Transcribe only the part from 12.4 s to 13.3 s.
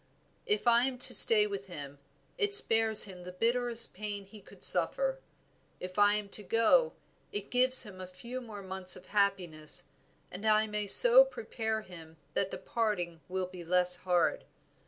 the parting